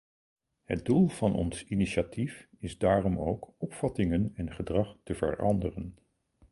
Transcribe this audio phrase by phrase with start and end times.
[0.63, 5.97] Het doel van ons initiatief is daarom ook opvattingen en gedrag te veranderen.